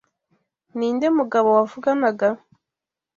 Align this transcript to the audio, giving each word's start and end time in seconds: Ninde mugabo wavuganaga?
Ninde 0.77 1.07
mugabo 1.17 1.47
wavuganaga? 1.57 2.27